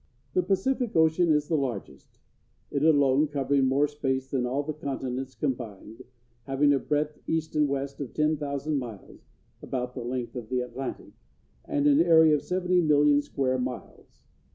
The 0.33 0.41
Pacific 0.41 0.95
Ocean 0.95 1.31
is 1.31 1.47
the 1.47 1.53
largest, 1.55 2.17
it 2.71 2.83
alone 2.83 3.27
covering 3.27 3.67
more 3.67 3.87
space 3.87 4.31
than 4.31 4.47
all 4.47 4.63
the 4.63 4.73
continents 4.73 5.35
combined, 5.35 6.01
having 6.47 6.73
a 6.73 6.79
breadth, 6.79 7.19
east 7.27 7.55
and 7.55 7.67
west, 7.69 8.01
of 8.01 8.11
ten 8.15 8.35
thousand 8.35 8.79
miles 8.79 9.29
(about 9.61 9.93
the 9.93 10.01
length 10.03 10.35
of 10.35 10.49
the 10.49 10.61
Atlantic), 10.61 11.13
and 11.65 11.85
an 11.85 12.01
area 12.01 12.33
of 12.33 12.41
seventy 12.41 12.81
million 12.81 13.21
square 13.21 13.59
miles. 13.59 14.23